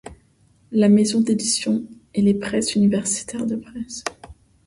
[0.71, 1.83] La maison d'édition
[2.15, 4.03] est Les Presses universitaires de France.